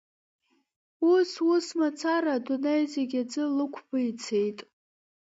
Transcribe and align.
Ус-ус 1.13 1.67
мацара 1.79 2.31
адунеи 2.37 2.83
зегьы 2.93 3.21
аӡы 3.23 3.43
лықәба 3.57 3.97
ицеит. 4.09 4.59